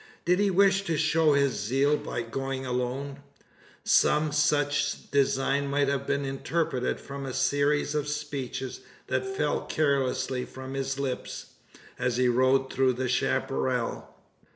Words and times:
Did 0.25 0.39
he 0.39 0.49
wish 0.49 0.81
to 0.85 0.97
show 0.97 1.33
his 1.33 1.53
zeal 1.53 1.95
by 1.95 2.23
going 2.23 2.65
alone? 2.65 3.19
Some 3.83 4.31
such 4.31 5.11
design 5.11 5.67
might 5.67 5.89
have 5.89 6.07
been 6.07 6.25
interpreted 6.25 6.99
from 6.99 7.23
a 7.23 7.33
series 7.35 7.93
of 7.93 8.07
speeches 8.07 8.79
that 9.09 9.37
fell 9.37 9.61
carelessly 9.67 10.43
from 10.43 10.73
his 10.73 10.97
lips, 10.97 11.51
as 11.99 12.17
he 12.17 12.27
rode 12.27 12.73
through 12.73 12.93
the 12.93 13.07
chapparal. 13.07 14.07